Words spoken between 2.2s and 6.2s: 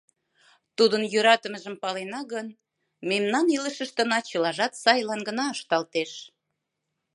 гын, мемнан илышыштына чылажат сайлан гына ышталтеш.